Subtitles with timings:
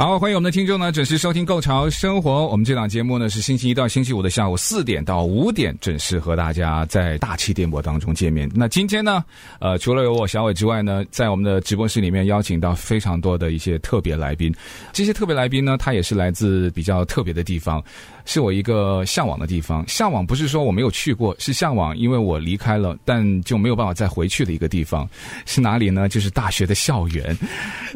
[0.00, 2.30] 好，欢迎我们的听众呢，准时收听《购潮生活》。
[2.46, 8.50] 我们这档节目呢，是星期一到星期五的下午四点到五点准时和大家在大气电波当中见面。
[8.54, 9.22] 那今天呢，
[9.58, 14.50] 呃，除了有我小伟之外呢，在我们的直播室里面邀请到非常多的一些特别来宾。
[14.90, 17.84] 这些特别来宾呢，他也是来自比较特别的地方。
[18.26, 25.08] 是我一个向往的地方，向往不是说我没有去过，是向往，因为我离开了，但就没有办法再回去的一个地方，
[25.44, 26.08] 是哪里呢？
[26.08, 27.36] 就是大学的校园，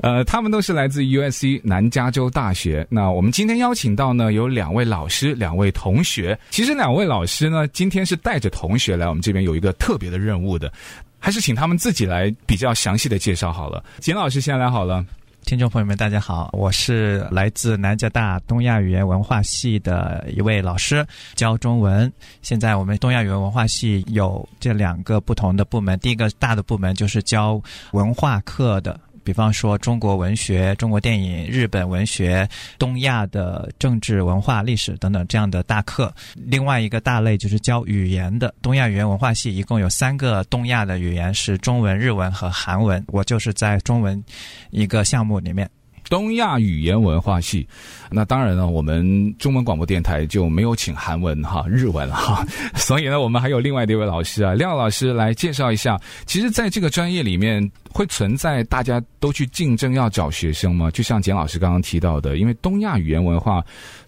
[0.02, 2.84] 呃，他们都是来自 USC 南加州大学。
[2.90, 6.36] 那我们今天邀请到呢，有两位老师，两位同学。
[6.50, 10.72] 其实两位老师呢，今天是带着同学来我们这边有一个特别的任务的，
[11.20, 13.84] 还是请他们自己来比较详细的介绍好了。
[14.00, 15.06] 简老师先来好了。
[15.44, 22.12] 听众朋友们，大家好，我是来自南加大东亚语言文化系的一位老师，教中文。
[22.42, 28.98] 现在我们东亚语言文化系有这两个不同的部门，第一个大的部门就是教文化课的。
[29.24, 36.14] 比方说中国文学、中国电影、日本文学、东亚的政治文化历史等等这样的大课。
[36.34, 38.54] 另外一个大类就是教语言的。
[38.62, 43.02] 东亚语言文化系一共有三个东亚的语言，是中文、日文和韩文。
[43.08, 44.22] 我就是在中文
[44.70, 45.68] 一个项目里面。
[46.14, 47.66] 东亚语言文化系，
[48.08, 52.46] 那当然了，我们中文广播电台就没有请韩文哈、日文哈，
[52.78, 56.00] 所以呢，我们还有另外的一位老师啊，廖老师来介绍一下。
[56.24, 60.88] 其实，在这个专业里面，会存在大家都去竞争要找学生吗？
[60.92, 63.60] 就像简老师刚刚提到的，因为东亚语言文化，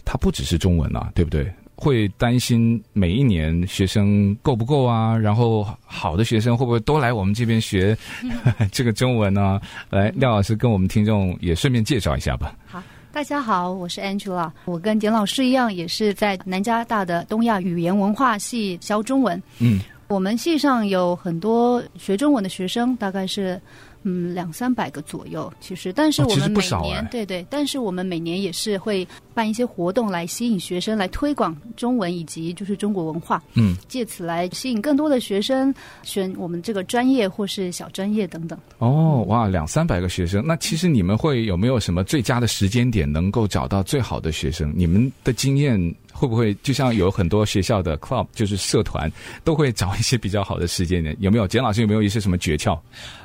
[0.04, 1.52] 它不只是中文啊，对不对？
[1.76, 5.16] 会担心每一年学生够不够啊？
[5.16, 7.96] 然后好的学生会不会都来我们这边学
[8.72, 9.60] 这个中文呢？
[9.90, 12.56] 来，廖老师跟我们听众也顺便介绍一下吧。
[12.66, 12.82] 好，
[13.12, 19.40] 大家好，我是 Angela，我跟简老师一样，也是在南加大的东亚语言文化系教中文。
[19.58, 23.60] 嗯，我们系上有很多学中文的学生，大概是。
[24.08, 35.74] 嗯，两三百个左右，其实，但是我们每年、哦、对对，但是我们每年也是会办一些活动来吸引学生来推广中文以及就是中国文化，嗯，借此来吸引更多的学生
[36.04, 38.56] 选我们这个专业或是小专业等等。
[38.78, 44.72] 哦，哇，两三百个学生，那其实你们会有没有什么最佳的时间点能够找到最好的学生？
[44.76, 45.76] 你们的经验？
[46.16, 49.10] 会不会就像有很多学校的 club，就是社团，
[49.44, 51.14] 都会找一些比较好的时间点？
[51.20, 51.46] 有没有？
[51.46, 52.78] 简老师有没有一些什么诀窍？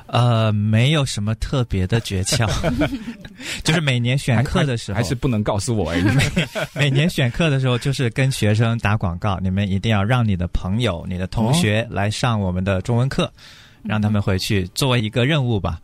[0.06, 2.46] 呃，没有什么特别的诀窍，
[3.64, 6.02] 就是每年选课的时候，还，还是不能告诉我而已。
[6.02, 6.46] 每
[6.84, 13.32] 每年选课的时候，就是跟学生打广告，你们一定要让你的朋友、你的同学来上我们的中文课，哦、
[13.84, 15.80] 让他们回去作为一个任务吧。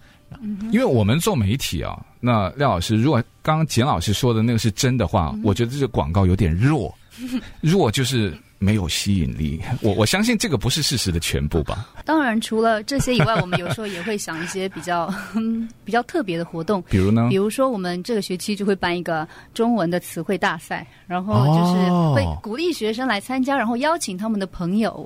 [0.71, 6.95] 因为我们做媒体啊，那廖老师，如果刚刚简老师说的那个是真的话，我觉得这个广告有点弱，
[7.61, 8.33] 弱就是。
[8.59, 11.89] 没有吸引力，我我相信这个不是事实的全部吧。
[12.05, 15.09] 当然，除了这些以外，我们有时候也会想一些比较
[15.85, 16.83] 比较特别的活动。
[16.91, 17.29] 比如呢？
[17.31, 25.05] 比如说，我们这个学期就会办一个中文的词汇大赛，然后就是会鼓励学生来参加，然后邀请他们的朋友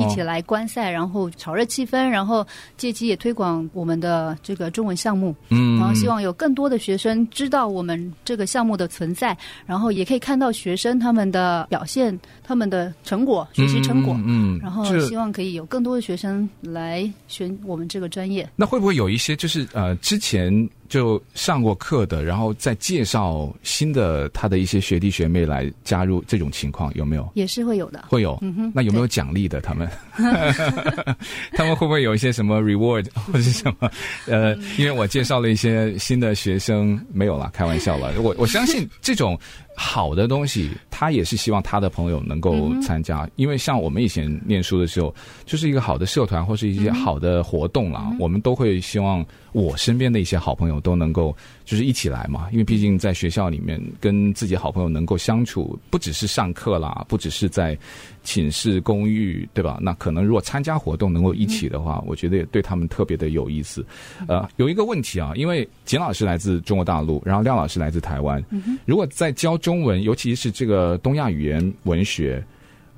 [0.00, 2.46] 一起来观赛，然后炒热气氛，然后
[2.78, 5.34] 借机也推广我们的这个中文项目。
[5.50, 12.93] 嗯，然后希望有更多的学生知道我们这个项目的存在，然后也可以看到学生他们的表现，他们的。
[13.02, 18.48] 成果，学习成果，嗯，嗯，然后希望可以有更多的学生来选我们这个专业。
[18.56, 20.52] 那会不会有一些就是呃之前
[20.94, 27.28] 就上过课的，然后再介绍新的他的一些学弟学妹来加入这种情况有没有？
[27.34, 28.38] 也是会有的，会有。
[28.42, 29.60] 嗯哼，那有没有奖励的？
[29.60, 29.88] 他们
[31.52, 33.90] 他们会不会有一些什么 reward 或者什么？
[34.28, 38.12] 呃，因为我介绍了一些新的学生，没有啦，开玩笑了。
[38.20, 39.36] 我我相信这种。
[39.76, 45.12] 好的东西，他也是希望他的朋友能够参加，嗯、因为像我们以前念书的时候，
[45.44, 57.76] 就是一个好的社团或是一些好的活动啦，嗯、我们都会希望我身边的一些好朋友都能够就是一起来嘛，因为毕竟在学校里面跟自己好朋友能够相处，不只是上课啦，不只是在
[58.22, 59.80] 寝室公寓，对吧？
[59.82, 63.84] 那可能如果参加活动能够一起的话，嗯、我觉得也对他们特别的有意思。
[64.28, 68.40] 呃，有一个问题啊，因为简老师来自中国大陆，然后廖老师来自台湾，
[68.84, 69.58] 如果在教。
[69.64, 72.44] 中文，尤其是这个东亚语言文学，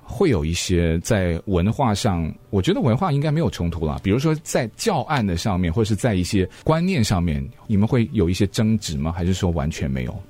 [0.08, 3.98] 会有一些在文化上，我觉得文化应该没有冲突啦。
[4.02, 9.12] 比如说在教案的上面，或者是在一些观念上面，你们会有一些争执吗？
[9.12, 10.22] 还是说完全没有？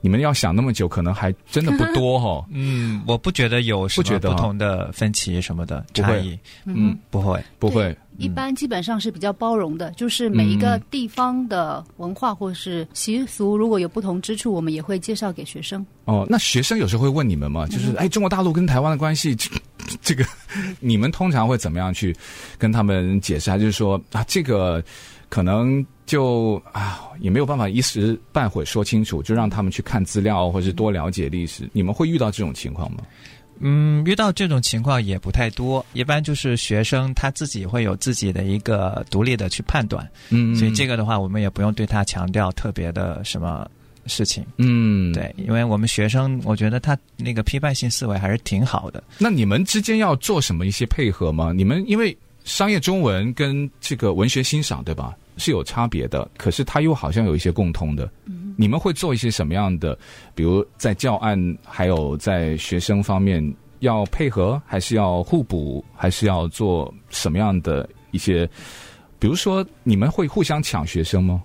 [0.00, 2.44] 你们要想那么久，可能还真的不多 哈。
[2.52, 6.38] 嗯，我不觉得有什么不同的分歧什么的差异。
[6.64, 7.96] 嗯，不会，不会。
[8.16, 15.86] 一般基本上是比较包容的，就是每一个地方的文化或是习俗，如果有不同之处，我们也会介绍给学生。
[16.04, 17.66] 哦，那学生有时候会问你们吗？
[17.68, 19.36] 就是哎，中国大陆跟台湾的关系，
[20.02, 20.24] 这个
[20.80, 22.14] 你们通常会怎么样去
[22.58, 23.50] 跟他们解释？
[23.50, 24.82] 还是说啊，这个
[25.28, 25.84] 可能？
[26.08, 31.68] 就啊，也没有办法一时半会说清楚，就让他们去看资料，或是多了解历史。
[31.74, 33.00] 你们会遇到这种情况吗？
[33.60, 40.08] 嗯，遇到这种情况也不太多，一般就是学生他自己会有自己的一个独立的去判断。
[40.30, 43.70] 嗯，所以这个的话，我们也不用对他强调特别的什么
[44.06, 44.42] 事情。
[44.56, 49.04] 嗯，对，因为我们学生，我觉得他那个批判性思维还是挺好的。
[49.18, 51.52] 那你们之间要做什么一些配合吗？
[51.52, 55.14] 你们因为商业中文跟这个文学欣赏，对吧？
[55.38, 58.10] 是有差别的，可是它又好像有一些共通的。
[58.26, 59.98] 嗯，你们会做一些什么样的？
[60.34, 63.42] 比如在教案，还有在学生方面
[63.78, 68.48] 要配合，还是要互补，还是要做什么样的一些？
[69.18, 71.42] 比如说，你们会互相抢学生吗？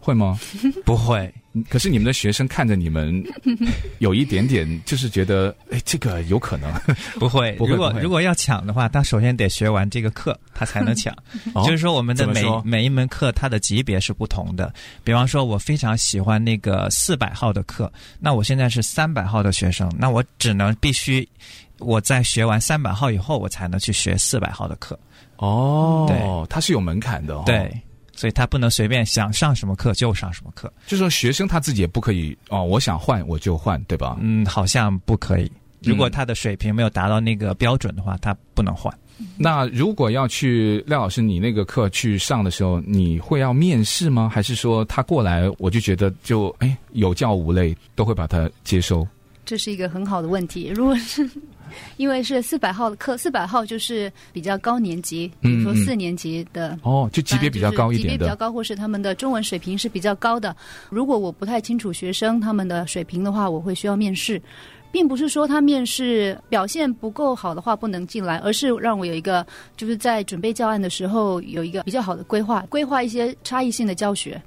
[0.00, 0.38] 会吗？
[0.84, 1.32] 不会。
[1.68, 3.22] 可是你们的学生看着你们，
[4.00, 6.72] 有一点点就是觉得，哎，这个有可能
[7.20, 7.54] 不会。
[7.58, 11.14] 如果如果要抢的话，他首先得学完这个课，他才能抢。
[11.64, 14.72] 就是说，我们的每每一门课，它的级别是不同的。
[15.04, 21.28] 比方说，我非常喜欢那个四百号的课，那我现在是三百号的学生，那我只能必须
[21.78, 24.98] 我在学完三百号以后，我才能去学四百号的课。
[25.36, 27.36] 哦，对，它是有门槛的。
[27.44, 27.70] 对。
[28.22, 34.16] 所以他不能随便想上什么课就上什么课，就说学生他自己也不可以哦，我想换我就换，对吧？
[34.20, 35.50] 嗯，好像不可以。
[35.82, 38.96] 如果他的水平没有达到那个标准的话，他不能换。
[39.36, 44.30] 那如果要去廖老师你那个课去上的时候，你会要面试吗？
[44.32, 49.04] 还是说他过来我就觉得就哎有教无类，都会把他接收？
[49.44, 50.68] 这是一个很好的问题。
[50.68, 51.28] 如果是。
[51.96, 60.54] 因为是四百号的课，四百号就是比较高年级，比如说四年级的、嗯、哦，就级别比较高一点的，级别比较高，或是他们的中文水平是比较高的。
[60.90, 64.40] 如果我不太清楚学生他们的水平的话，我会需要面试，
[64.90, 74.40] 并不是说他面试表现不够好的话不能进来，而是让我有一个就是在准备教案的时候有一个比较好的规划，规划一些差异性的教学，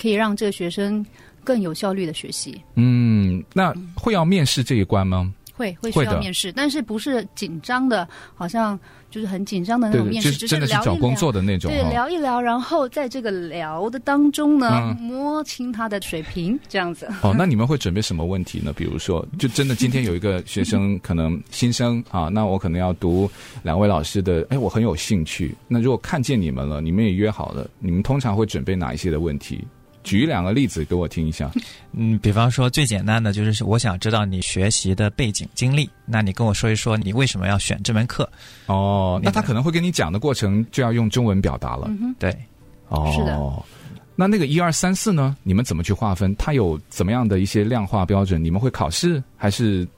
[0.00, 1.04] 可以让这个学生
[1.44, 2.60] 更有效率的学习。
[2.74, 5.32] 嗯，那会要面试这一关吗？
[5.54, 8.78] 会会需要面试，但是不是紧张的，好像
[9.10, 11.70] 就是很紧张的那种面试，对对，就是真的是找工作的那种。
[11.70, 17.06] 对，聊一聊，然后在这个聊的当中呢，嗯、摸清他的水平，这样子。
[17.22, 18.72] 哦，那你们会准备什么问题呢？
[18.74, 23.30] 比如说，就真的今天有一个学生 可能新生啊，那我可能要读
[23.62, 25.54] 两位老师的，哎，我很有兴趣。
[25.68, 29.62] 那如果看见你们了，你们也约好了，你们通常会准备哪一些的问题？
[30.02, 31.50] 举两个例子给我听一下。
[31.92, 35.88] 嗯，比方说最简单的就是，我想知道你学习的背景经历。
[36.04, 38.28] 那你跟我说一说，你为什么要选这门课？
[38.66, 41.86] 哦，那他可能会跟你讲的过程就要用中文表达了。
[42.00, 42.34] 嗯，对，
[42.88, 43.38] 哦，是的。
[44.14, 45.36] 那那个一二三四呢？
[45.42, 46.34] 你们怎么去划分？
[46.36, 48.42] 它有怎么样的一些量化标准？
[48.44, 49.88] 你们会考试还是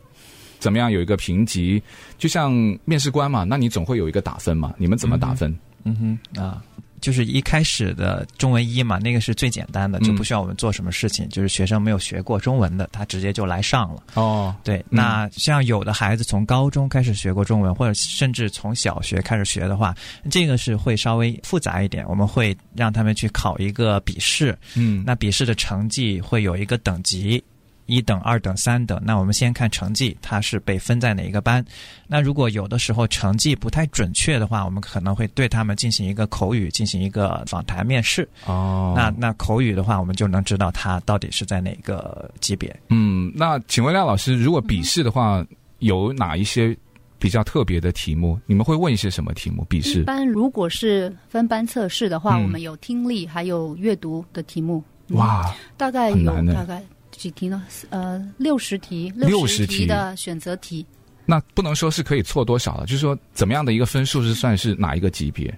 [0.60, 1.82] 怎么样有一个评级？
[2.16, 2.52] 就像
[2.84, 4.72] 面试官嘛，那你总会有一个打分嘛？
[4.78, 5.50] 你们怎么打分？
[5.82, 6.62] 嗯哼，嗯哼啊。
[7.04, 11.26] 就是一开始的中文一嘛，那个是最简单的，就不需要我们做什么事情。
[11.26, 14.02] 嗯、就是学生没有学过中文的，他直接就来上了。
[14.14, 14.78] 哦，对。
[14.78, 19.94] 嗯、那像有的孩子从高中开始学过中文，或者甚至从小学开始学的话，
[20.30, 22.08] 这个是会稍微复杂一点。
[22.08, 27.44] 我们会让他们去考一个笔试，嗯，那笔试的成绩会有一个等级。
[27.86, 31.64] 一等、二等、三等，那我们先看成绩，它是被分在哪一个班？
[32.06, 38.28] 那如果有的时候成绩不太准确的话，我们可能会对他们进行一个口语，进行一个访谈面试。
[38.46, 42.74] 哦，那那口语的话，我们就能知道他到底是在哪个级别。
[42.88, 45.46] 嗯，那请问廖老师，如果笔试的话，嗯、
[45.80, 46.76] 有哪一些
[47.18, 48.38] 比较特别的题目？
[48.46, 49.62] 你们会问一些什么题目？
[49.64, 54.82] 笔试一般如果是分班测试的话，嗯、我们有听力还有阅读的题目。
[55.08, 56.82] 哇，大概有大概。
[57.18, 57.64] 几题呢？
[57.90, 60.84] 呃，六十题，六十题的选择题。
[61.26, 65.52] 那不能说是可以错多少了，就是说怎么样的一个分数是算是哪一个级别？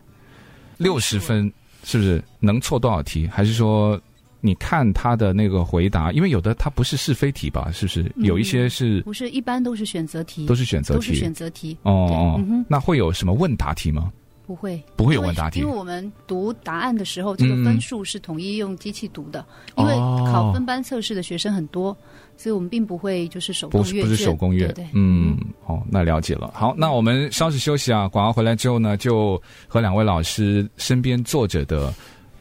[0.76, 3.26] 六十分是不是能错多少题？
[3.26, 4.00] 还是说
[4.40, 6.12] 你看他的那个回答？
[6.12, 7.68] 因为有的它不是是非题吧？
[7.72, 9.00] 是不是有一些是？
[9.02, 11.76] 不是，一般都是选择题，都是选择题，都是选择题。
[11.82, 14.12] 哦，那会有什么问答题吗？
[14.46, 19.44] 不会，不会有问答题，因为我们读答案的时候，这个分数是统一用机器读的。
[19.74, 19.94] 嗯、因为
[20.30, 21.96] 考分班测试的学生很多，哦、
[22.36, 24.66] 所以我们并不会就是手工阅，不是手工阅。
[24.68, 26.52] 对，对，嗯，好，那了解了。
[26.54, 31.92] 好，那我们稍事休息啊，广告回来之后呢，就和两位老师身边坐着的，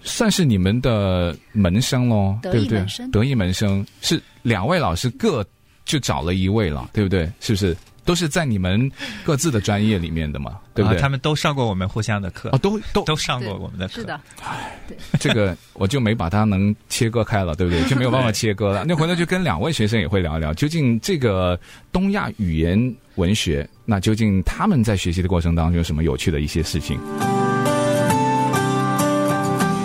[0.04, 2.86] 算是你们的门生喽，对不对？
[3.12, 5.44] 得意门生是两位老师各
[5.86, 7.26] 就找了一位了，对不对？
[7.40, 7.76] 是不是？
[8.06, 8.90] 都是在你们
[9.26, 10.98] 各自的专业里面的嘛，对不对？
[10.98, 13.96] 啊、他们都上过我们互相的课，哦，都都都上过我们的课。
[13.96, 14.80] 是的，唉，
[15.20, 17.84] 这个我就没把它能切割开了，对不对？
[17.90, 18.86] 就没有办法切割了。
[18.88, 21.60] 那回头就跟两位学生也会聊一聊，究竟这个
[21.92, 27.00] 东亚语言文学，那究竟他们在学习的过程当中有什么有趣的一些事情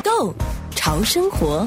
[0.04, 0.34] ？Go
[0.74, 1.66] 潮生活。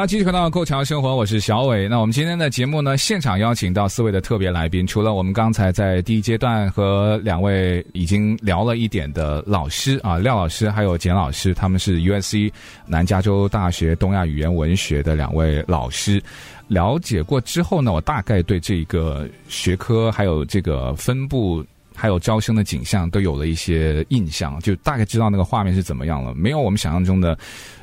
[0.00, 1.86] 了，继续回到《购潮生活》，我是小伟。
[1.86, 12.50] 那我们今天的节目呢，现场邀请到四位的特别来宾，除了我们刚才在第一阶段和两位已经聊了一点的老师啊，廖老师还有简老师，他们是 USC
[12.86, 16.22] 南加州大学东亚语言文学的两位老师。
[16.66, 21.62] 了解过之后呢，我大概对这个学科还有这个分布。
[22.00, 26.34] 还有招生的景象都有了一些印象，就大概知道那个画面是怎么样了。
[26.34, 27.36] 没有我们想象中的，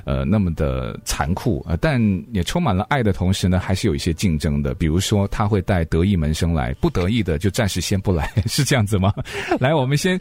[0.06, 4.74] 呃，那么的残酷啊，但也充满了爱的同时呢，还是有一些竞争的。
[4.74, 9.14] 比如说，他会带得意门生来，不得意的就暂时先不来，是这样子吗？
[9.60, 10.20] 来，我们先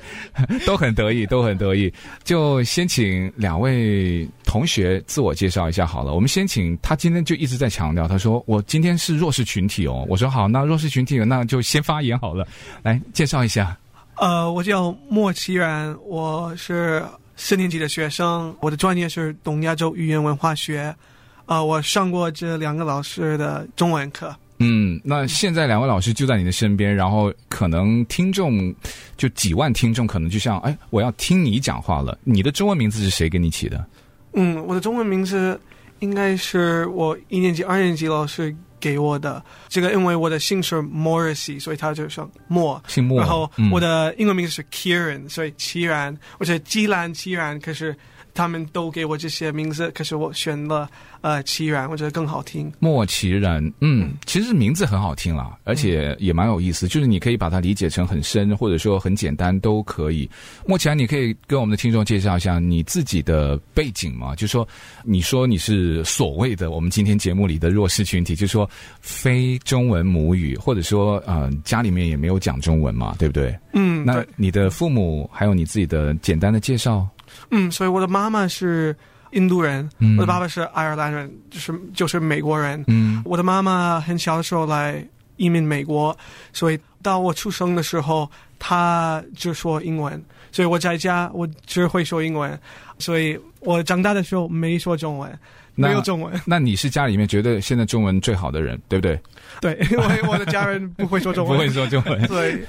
[0.67, 1.91] 都很得意，都很得意，
[2.23, 6.13] 就先请两位同学自我介绍一下好了。
[6.13, 10.05] 我们先请他，今天就一直在强调，他说我今天是弱势群体哦。
[10.07, 12.47] 我说好，那弱势群体那就先发言好了，
[12.83, 13.75] 来介绍一下。
[14.17, 17.05] 呃，我叫莫奇然，我是
[17.37, 20.95] 四年级的学生，我的专业是东亚洲语言文化学，
[21.45, 24.35] 呃，我上过这两个老师的中文课。
[24.59, 28.75] 嗯，那现在两位老师就在你的身边，然后可能听众
[29.19, 32.19] 就几万听众，可能就像哎，我要听你讲话了。
[32.25, 33.87] 你的中文名字是谁给你起的？
[34.33, 35.61] 嗯，我的中文名字
[35.99, 38.57] 应该是我一年级、二年级老师。
[38.81, 43.19] 给我的这个，因为我的姓是 Morrissey，所以他就说莫，姓莫。
[43.19, 47.97] 然后我的英文名字是 Kieran，嗯，所以奇然，我是基兰奇然，可是。
[48.37, 50.89] 他们都给我这些名字，可是我选了
[51.23, 52.71] 呃奇然，我觉得更好听。
[52.79, 60.29] 莫奇然，嗯，其实名字很好听啦，而且也蛮有意思，就是你可以把它理解成很深，或者说很简单都可以。
[60.67, 64.37] 莫奇然，你可以跟我们的听众介绍一下你自己的背景吗？
[64.37, 64.69] 就说，
[65.03, 68.69] 你说你是所谓的我们今天节目里的弱势群体，就是说
[69.01, 73.59] 非中文母语，或者说呃家里面也没有讲中文嘛，对不对？
[73.73, 77.09] 嗯，那你的父母还有你自己的简单的介绍。
[77.51, 78.95] 嗯，所以我的妈妈是
[79.33, 82.83] 印度人，嗯、我的爸爸是爱尔兰人，就是就是美国人。
[82.87, 85.05] 嗯，我的妈妈很小的时候来
[85.37, 86.17] 移民美国，
[86.53, 92.59] 所以到我出生的时候，她只说英文，所以我在家我只会说英文，
[92.99, 95.39] 所以我长大的时候没说中文，
[95.75, 96.33] 没有中文。
[96.47, 99.21] 那你是家里面觉得现在中文最好的人，对不对？
[99.61, 102.27] 对，因为 我的家人不会说中文，不会说中文。
[102.29, 102.65] 对，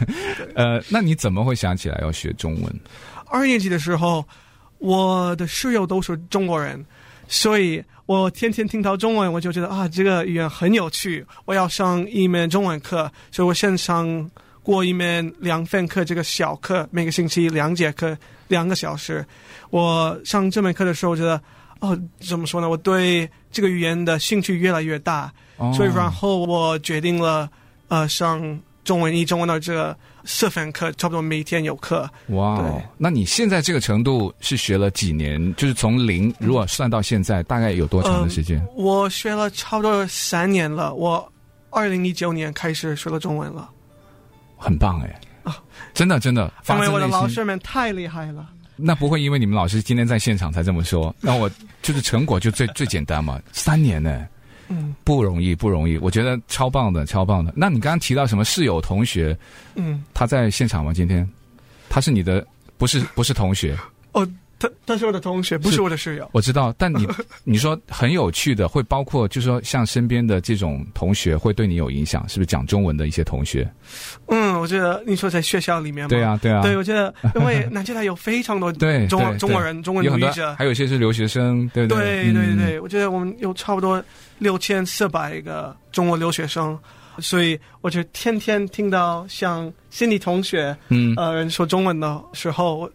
[0.56, 2.80] 呃，那你怎么会想起来要学中文？
[3.28, 4.26] 二年级的时候。
[4.80, 6.86] 我的室友都是中国人，
[7.28, 13.12] 所以我天天听到中文，我就觉得啊，这个语言很有趣，我要上一门中文课。
[13.32, 14.30] 所以我先上
[14.64, 18.18] 过一门两分课，这个小课，每个星期两节课，
[18.48, 19.26] 两个小时。
[19.70, 21.42] 我上这门课的时候，我觉得
[21.80, 22.70] 哦，怎么说呢？
[22.70, 25.32] 我对这个语言的兴趣越来越大，
[25.74, 27.50] 所以然后我决定了
[27.88, 29.96] 呃上中文一、中文二这个。
[30.30, 32.02] 四分课，差不多每天有课。
[32.32, 35.56] 哇 Wow, 那你现在这个程度是学了几年？
[35.56, 38.60] 就是从零如果算到现在，大概有多长的时间？
[38.60, 40.94] 呃，我学了差不多三年了。
[40.94, 41.32] 我
[41.70, 43.70] 二零一九年开始学了中文了，
[44.58, 45.18] 很棒哎！
[45.44, 45.58] 啊，
[45.94, 48.46] 真的真的，因为我的老师们太厉害了。
[48.76, 51.16] 那不会因为你们老师今天在现场才这么说？
[51.22, 51.50] 那我
[51.82, 54.28] 就是成果就最最简单嘛，三年呢。
[54.70, 57.54] 嗯，不容易，不容易，我觉得超棒的，超棒的。
[57.56, 59.38] 那你刚刚提到什么室友同学？
[59.76, 60.94] 嗯，他在现场吗？
[60.94, 61.28] 今天，
[61.90, 62.46] 他是你的，
[62.78, 63.78] 不是不是同学？
[64.12, 64.28] 哦，
[64.60, 66.30] 他他是我的同学，不是我的室友。
[66.34, 67.08] 我知道，但你
[67.44, 73.70] 你说很有趣的，会包括就是说像身边的这种同学会对你有影响，是不是讲中文的一些同学？
[74.28, 76.10] 嗯，我觉得你说在学校里面吗？
[76.10, 76.62] 对啊，对啊。
[76.62, 82.32] 对，我觉得 因为南加大有非常多对中中国人，中文母语者，还有一些是留学生，对不对？
[82.32, 84.04] 对对对，我觉得我们有差不多。
[84.40, 86.78] 六千四百个中国留学生，
[87.18, 92.88] 所以我就天天听到像心理同学，嗯，呃，人说中文的时候，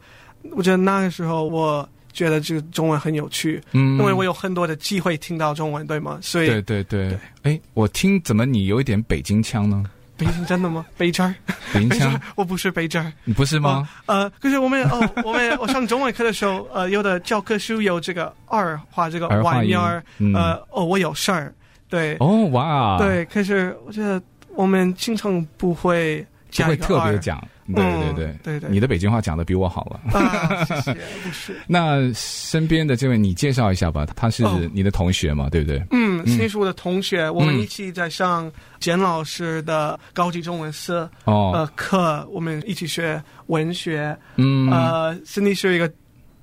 [0.51, 6.19] 我觉得那个时候我觉得这个中文很有趣，嗯，因为我有很多的机会听到中文，对吗？
[6.21, 9.85] 所以，对对对，哎，我听怎么你有一点北京腔呢？
[10.19, 10.85] 北京真的吗？
[10.99, 11.35] 北京
[11.73, 13.13] 北京 我不是北京。
[13.25, 13.89] 你不是吗？
[14.07, 21.53] 呃，可是我们哦， 我们我上中文课的时候，呃，有的教科书有这个二画这个玩意儿，呃，哦，我有事儿，
[21.89, 24.23] 对，哦，哇，对，可是我觉得
[24.55, 27.43] 我们经常不会不会特别讲。
[27.75, 30.19] 对对对对，对对，你的北京话讲的比我好了。
[30.19, 30.93] 啊， 谢谢。
[31.23, 31.57] 不是。
[31.69, 34.05] 那身边的这位，你介绍一下吧。
[34.17, 34.45] 他是
[34.75, 35.49] 你的同学嘛？
[35.49, 35.81] 对不对？
[35.93, 44.15] 嗯，那是我的同学，我们一起在上简老师的高级中文社哦呃课，我们一起学文学。
[44.37, 44.69] 嗯。
[44.69, 45.91] 呃，Cindy 是一个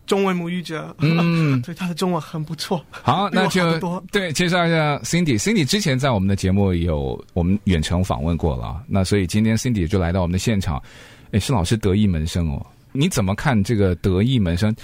[0.09, 2.83] 中文母语者，嗯， 对，他的中文很不错。
[2.89, 3.79] 好，那就
[4.11, 5.39] 对介绍一下 Cindy。
[5.39, 10.81] Cindy 之前在我们的节目有我们远程访问过了，那所以今天 Cindy 就来到我们的现场。
[11.31, 14.75] 哎，是老师得意门生哦，你怎么看这个得意门生？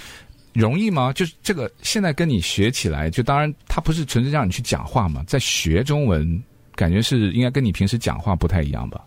[0.52, 1.12] 容易吗？
[1.12, 6.40] 就是这个现在跟你学起来，就当然他不是纯粹让你去讲话嘛，在学中文，
[6.76, 9.00] 感觉是应该跟你平时讲话不太一样吧？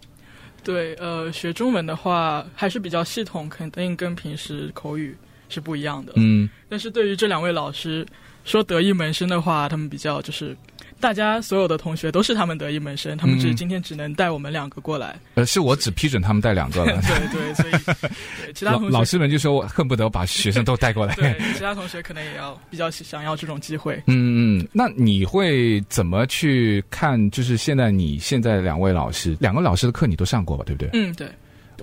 [0.65, 5.15] 对，呃，学中文的话还是比较系统，肯定跟平时口语
[5.49, 6.13] 是不一样的。
[6.15, 8.05] 嗯，但是对于这两位老师
[8.45, 10.55] 说得意门生的话，他们比较就是。
[11.01, 15.17] 大家所有的同学都是他们得意门生，他们只今天只能带我们两个过来。
[15.35, 17.01] 呃，是我只批准他们带两个了。
[17.07, 21.15] 对对，所以对 其他同学老师们就说我恨不得把学生都带过来。
[21.15, 23.95] 对，其他同学可能也要比较想要这种机会。
[24.07, 27.31] 嗯嗯，那你会怎么去看？
[27.31, 30.65] 就是现在你现在两位老师，两个老师的课你都上过吧？
[30.67, 30.89] 对不对？
[30.91, 31.29] 嗯，对。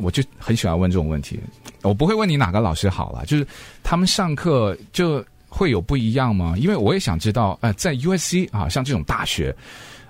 [0.00, 1.38] 我就很喜欢问这种问题，
[1.83, 3.47] 我不会问你哪个老师好了，就是
[3.83, 5.25] 他们上课就。
[5.49, 6.55] 会有不一样吗？
[6.59, 9.55] 因为我也想知道，呃，在 USC 啊，像这种大学，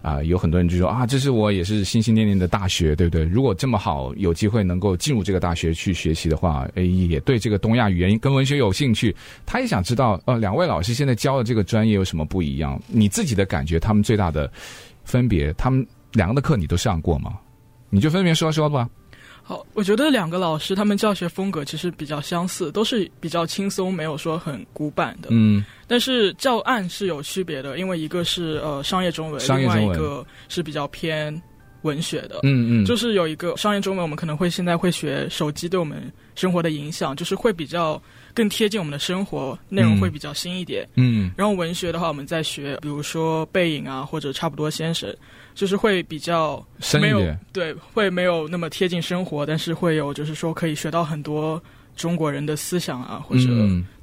[0.02, 3.22] 啊、有很多人就说啊，这是我也是心心念念的大学，对不对？
[3.22, 9.14] 如果这么好，有机会能够进入这个大学去学习的话，诶，也对这个东亚语言跟文学有兴趣，
[9.44, 12.80] 他也想知道，呃，两位老师现在教的这个专业有什么不一样？
[12.88, 14.50] 你自己的感觉，他们最大的
[15.04, 17.38] 分别，他们两个的课你都上过吗？
[17.88, 18.88] 你就分别说说吧。
[19.48, 25.28] 好，我觉得两个老师他们教学风格其实比较相似，都是比较轻松，没有说很古板的。
[25.30, 31.40] 嗯，但是教案是有区别的，因为一个是呃商业中文，中文，另外一个是比较偏
[31.82, 32.40] 文学的。
[32.42, 38.02] 嗯嗯，就是有一个商业中文，我们可能会现在会学手机对我们生活的影响，就是会比较
[38.34, 40.84] 更贴近我们的生活，内容会比较新一点。
[40.96, 45.08] 嗯，然后文学的话，我们在学，比如说《背影》啊，或者《差不多先生》。
[45.56, 46.64] 就是会比较
[47.00, 51.60] 没有对，会没有那么贴近生活，但是会有就是说可以学到很多
[51.96, 53.42] 中国人的思想啊或者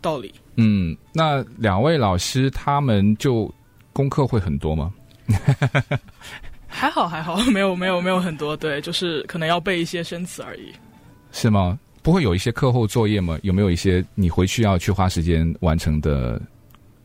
[0.01, 0.33] 道理。
[0.55, 3.53] 嗯，嗯，那两位老师他们就
[3.93, 4.91] 功课会很多吗？
[6.67, 10.73] 还好还好，没有没有没有很多，对，就是可能要背一些生词而已。
[11.31, 11.77] 是吗？
[12.01, 13.37] 不会有一些课后作业吗？
[13.43, 16.41] 有没有一些你回去要去花时间完成的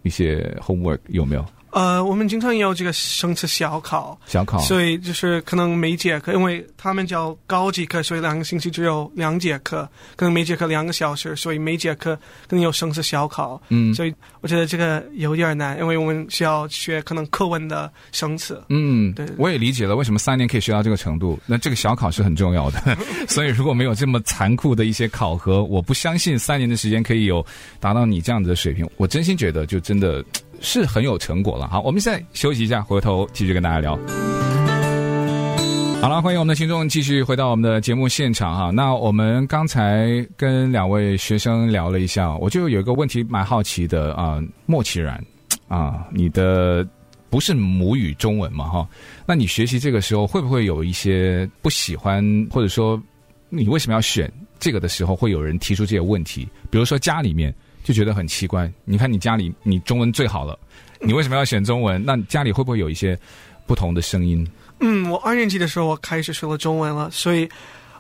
[0.05, 0.99] 一些 homework？
[1.09, 1.45] 有没有？
[1.71, 12.17] 呃，我们经常有这个生词小考，小考，所以就是可能每节课，因为他们叫高级课，所以两个星期只有两节课，可能每节课两个小时，所以每节课
[12.49, 13.61] 可能有生词小考。
[13.69, 18.63] 嗯，所以我觉得这个有点难，因为我们需要学可能课文的生词。
[18.71, 21.39] 嗯，对，我也理解了为什么三年可以学到这个程度。
[21.47, 22.97] 那这个小考是很重要的，
[23.29, 27.45] 所以如果没有这么残酷的一些考核，我不相信三年的时间可以有
[27.79, 28.89] 达到你这样子的水平。
[28.97, 30.25] 我真心觉得，就真的。
[30.61, 31.69] 是很有成果了。
[31.69, 33.99] 好，我们现在休息一下，回头继续跟大家聊。
[36.01, 38.71] 好了，欢迎我们的听众继续回到我们的节目现场哈。
[38.71, 45.21] 那我们刚才跟两位学生聊了一下，我就有一个问题蛮好奇的啊，莫其然
[45.67, 46.87] 啊，你的
[47.29, 48.89] 不是母语中文嘛哈？
[49.27, 53.01] 那你学习这个时候会不会有一些不喜欢，或者说
[53.49, 56.49] 你为什么要选这个的时候，会有人提出这些问题？
[56.71, 57.53] 比如说家里面。
[57.89, 60.59] 就觉得很奇怪，你看你家里你中文最好了，
[61.01, 62.05] 你为什么要选中文？
[62.05, 63.19] 那家里会不会有一些
[63.67, 64.47] 不同的声音？
[64.81, 67.49] 嗯，我二年级的时候我开始学了中文了，所以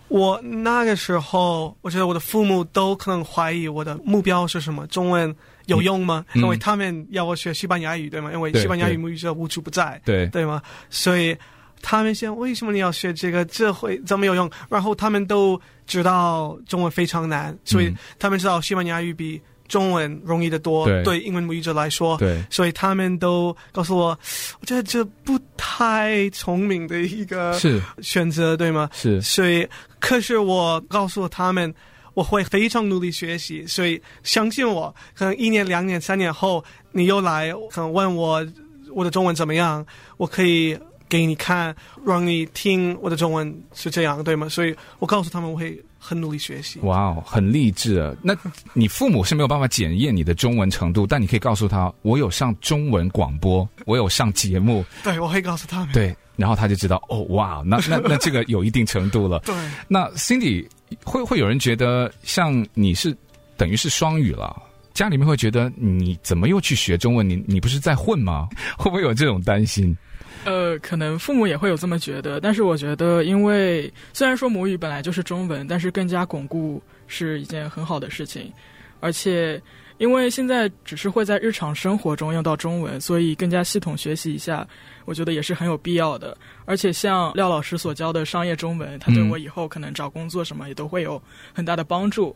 [0.09, 6.23] 我那个时候我觉得我的父母都可能怀疑我的目标是什么，中文有用吗？
[6.35, 8.31] 嗯、因为他们要我学西班牙语，对吗？
[8.31, 10.61] 因为西班牙语母语者无处不在，对对吗？
[10.91, 11.35] 所以
[11.81, 13.43] 他们想为什么你要学这个？
[13.47, 14.51] 这会怎么有用？
[14.69, 19.41] 然后他们都知道中文非常难，所以他们知道西班牙语比。
[19.69, 24.19] 中文容易的多，对，对英文母语者来说，对，所以他们都告诉我，
[24.61, 27.57] 我觉得这不太聪明的一个
[28.01, 28.89] 选择，对吗？
[28.93, 29.69] 是，所以，
[30.01, 31.73] 可是我告诉他们，
[32.15, 38.45] 我会非常努力学习，所以相信我，可能一年、两年、三年后，你又来，可能问我
[38.93, 39.85] 我的中文怎么样，
[40.17, 40.77] 我可以
[41.09, 41.77] 给你看，
[42.07, 44.49] 让你听我的中文是这样，对吗？
[44.49, 45.79] 所以我告诉他们，我会。
[46.09, 46.79] 很努力学习。
[46.81, 48.15] 哇哦，很励志啊！
[48.23, 48.35] 那
[48.73, 54.83] 你父母是没有办法检验你的中文程度，但你可以告诉他，我有上中文广播，我有上节目。
[55.05, 55.93] 对，我会告诉他们。
[55.93, 59.41] 对，然后他就知道，哦，哇，那那 那这个有一定程度了。
[59.41, 59.55] 对。
[59.87, 60.67] 那 Cindy
[61.05, 63.15] 会会有人觉得，像你是
[63.59, 64.63] 等于是双语了，
[64.99, 67.29] 家里面会觉得你怎么又去学中文？
[67.29, 68.49] 你你不是在混吗？
[68.77, 69.97] 会不会有这种担心？
[70.45, 78.53] 呃，可能父母也会有这么觉得，但是我觉得，因为虽然说母语本来就是中文，但是更加巩固是一件很好的事情，
[78.99, 79.63] 而且
[79.99, 84.67] 因为现在只是会在日常生活中用到中文，所以更加系统学习一下，
[85.05, 86.37] 我觉得也是很有必要的。
[86.65, 92.35] 而且像廖老师所教的商业中文，他对我以后可能找工作什么也都会有很大的帮助。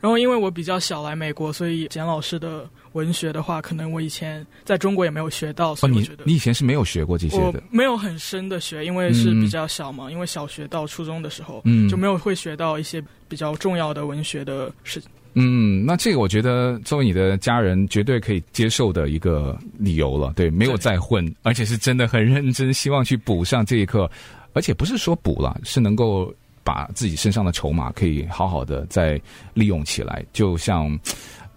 [0.00, 2.68] 然后因为我比较小来美国，所以简老师的。
[2.92, 15.08] 文学的话，可能我以前在中国也没有学到，所以我觉得、哦、你你以前是没有学过这些的，没有很深的学，因为是比较小嘛，嗯、因为小学到初中的时候，嗯，就没有会学到一些比较重要的文学的事情。
[15.34, 24.10] 嗯，那这个我觉得作为你的家人绝对可以接受的一个理由了，对，没有再混，而且是真的很认真，希望去补上这一课，
[24.54, 26.34] 而且不是说补了，是能够
[26.68, 29.18] 把自己身上的筹码可以好好的再
[29.54, 30.98] 利用起来，就像。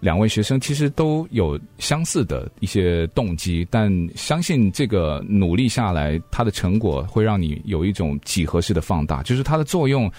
[0.02, 10.10] 两位学生其实都有相似的一些动机，但相信这个努力下来，它的成果会让你有一种几何式的放大，就是它的作用。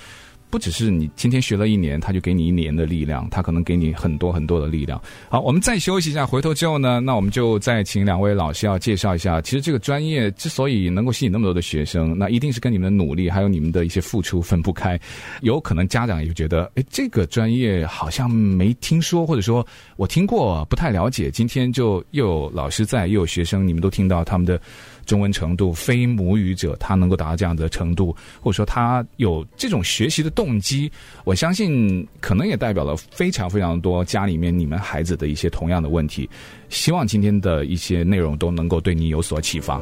[0.54, 5.02] 不只是你今天学了一年，他就给你一年的力量，他可能给你很多很多的力量。
[5.28, 9.42] 好，我们再休息一下，回头之后呢，那我们就再请两位老师要介绍一下。
[9.42, 15.00] 其实这个专业之所以能够吸引那么多的学生，那一定是跟你们的努力还有你们的一些付出分不开。
[15.42, 21.32] 有可能家长也觉得，哎，这个专业好像没听说，或者说我听过不太了解。
[21.32, 24.62] 今天就又有老师在，又有学生，你们都听到他们的。
[25.06, 30.92] 中文程度，非母语者他能够达到这样的程度，或者说他有这种学习的动动机，
[31.24, 36.30] 我相信可能也代表了非常非常多家里面你们孩子的一些同样的问题。
[36.68, 39.80] 希望今天的一些内容都能够对你有所启发。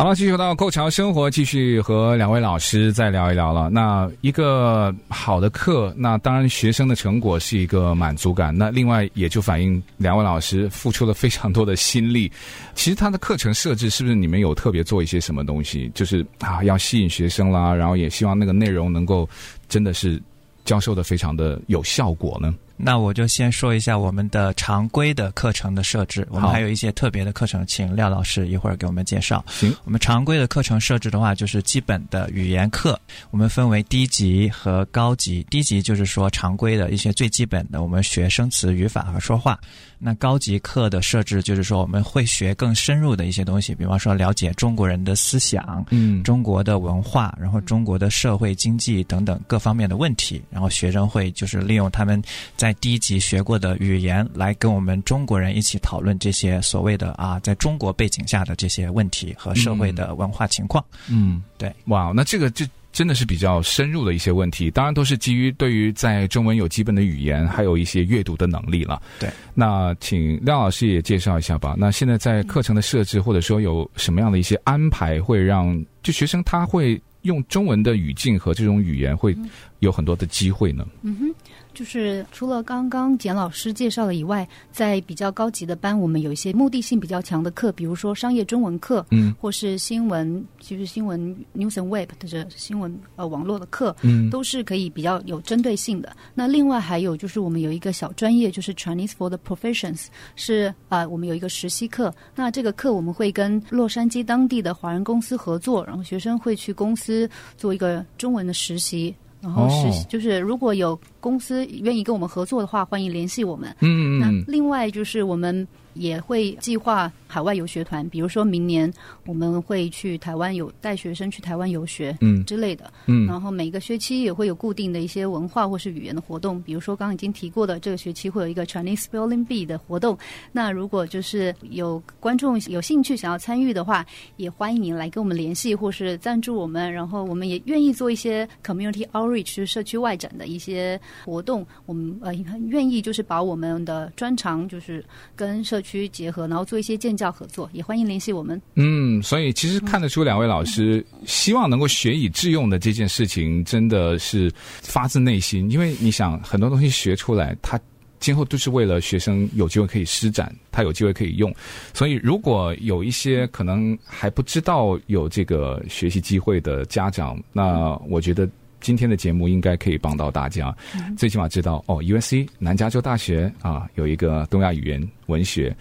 [0.00, 3.68] 好了，继续回到构桥生活，继续和两位老师再聊一聊了。
[3.68, 8.56] 那一个好的课，那当然学生的成果是一个满足感。
[8.56, 12.32] 那另外也就反映两位老师付出了非常多的心力。
[12.74, 15.92] 其实他的课程设置是不是你们有特别做一些什么东西？
[15.94, 19.28] 就是啊，要吸引学生啦，然后也希望那个内容能够
[19.68, 20.18] 真的是
[20.64, 22.54] 教授的非常的有效果呢？
[22.82, 29.44] 那我就先说一下我们的常规的课程的设置，我们还有一些特别的课程，请廖老师一会儿给我们介绍。
[29.48, 32.98] 行，我们常规的课程设置的话，就是基本的语言课，
[33.30, 35.46] 我们分为低级和高级。
[35.50, 39.58] 低级就是说常规的一些最基本的，我们学生词、语法和说话。
[40.02, 52.22] 那高级课的设置就是说，我们会学更深入的一些东西，比方说了解中国人的思想，嗯，中国的文化，然后中国的社会经济等等各方面的问题，然后学生会就是利用他们
[52.56, 60.82] 在低级学过的语言来跟我们中国人一起讨论这些所谓的啊，在中国背景下的这些问题和社会的文化情况。
[61.10, 62.64] 嗯，对，哇，那这个就。
[62.92, 69.00] 真的是比较深入的一些问题，当然都是基于对于在中文有基本的语言，还有一些阅读的能力了。
[69.18, 71.74] 对，那请廖老师也介绍一下吧。
[71.78, 79.36] 那现在在课程的设置，或者说有什么样的一些安排，会让就学生他会用中文的语境和这种语言会
[79.80, 80.86] 有很多的机会呢？
[81.02, 81.34] 嗯哼。
[81.72, 91.20] 就是除了刚刚简老师介绍了以外，在比较高级的班，我们有一些目的性比较强的课，比如说商业中文课，嗯，或是新闻，就是新闻
[91.56, 96.14] news and web 的这新闻呃网络的课，嗯，都是可以比较有针对性的。
[96.34, 102.12] 那另外还有就是我们有一个小专业，就是 Chinese for the Professions，是啊、呃，我们有一个实习课。
[102.34, 109.14] 那这个课我们会跟洛杉矶当地的华人公司合作，然后学生会去公司做一个中文的实习。
[109.40, 113.74] 然后是，就是如果有公司愿意跟我们合作的话，欢迎联系我们。
[113.80, 115.66] 嗯嗯，那另外就是我们。
[115.94, 118.90] 也会计划海外游学团，比如说明年
[119.26, 130.16] 我们会去台湾，有带学生去台湾游学，嗯之类的，嗯，嗯然后每个学期也会有固定的一些文化或是语言的活动，比如说刚刚已经提过的，这个学期会有一个 Chinese Spelling Bee 的活动。
[130.52, 134.06] 那如果就是有观众有兴趣想要参与的话，
[134.36, 141.66] 也欢迎您来跟我们联系或是赞助我们，然后我们也愿意做一些 Community Outreach，就是社区外展的一些活动。
[141.86, 148.60] 我们呃很愿意就是把我们的专长就是跟社区结合，然后做一些建教合作，也欢迎联系我们。
[148.74, 155.70] 嗯，所以其实看得出两位老师希望能够学以致用的这件事情，真的是发自内心。
[155.70, 157.80] 因为你想，很多东西学出来，他
[158.18, 161.54] 今后都是为了学生有机会可以施展，他有机会可以用。
[161.94, 168.48] 所以，如果有一些可能还不知道有这个学习机会的家长，那我觉得。
[168.80, 175.74] 今天的节目应该可以帮到大家，嗯、最起码知道哦，USC 南加州大学啊有一个东亚语言文学。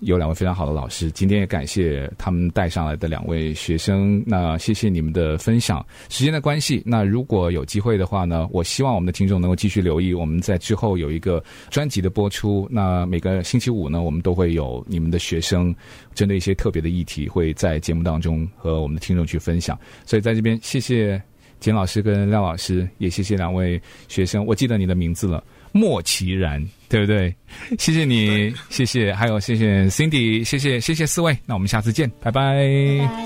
[0.00, 4.22] 有两位非常好的老师，今天也感谢他们带上来的两位学生。
[4.26, 5.86] 那谢谢你们的分享。
[6.10, 10.12] 时间的关系，那如果有机会的话呢，我希望我们的听众能够继续留意。
[10.12, 12.68] 我们在之后有一个专辑的播出。
[12.70, 15.74] 那每个星期五呢，我们都会有你们的学生
[16.12, 19.78] 针对一些特别的议题，会在节目当中和我们的听众去分享。
[20.04, 21.22] 所以在这边，谢谢
[21.64, 24.44] 简老师跟廖老师，也谢谢两位学生。
[24.44, 25.42] 我记得你的名字了。
[25.72, 27.34] 莫其然，对不对？
[27.78, 32.62] 谢谢你，谢谢，还有谢谢 Cindy，谢谢谢谢四位，那我们下次见，拜拜，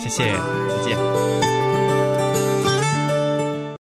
[0.01, 1.57] 谢谢，再见。